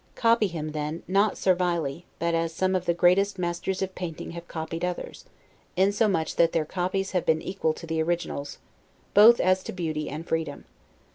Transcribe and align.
Copy 0.15 0.47
him, 0.47 0.71
then, 0.71 1.03
not 1.07 1.37
servilely, 1.37 2.05
but 2.17 2.33
as 2.33 2.51
some 2.51 2.73
of 2.73 2.85
the 2.85 2.93
greatest 2.95 3.37
masters 3.37 3.83
of 3.83 3.93
painting 3.93 4.31
have 4.31 4.47
copied 4.47 4.83
others; 4.83 5.25
insomuch 5.77 6.37
that 6.37 6.53
their 6.53 6.65
copies 6.65 7.11
have 7.11 7.23
been 7.23 7.39
equal 7.43 7.71
to 7.73 7.85
the 7.85 8.01
originals, 8.01 8.57
both 9.13 9.39
as 9.39 9.61
to 9.61 9.71
beauty 9.71 10.09
and 10.09 10.27
freedom. 10.27 10.65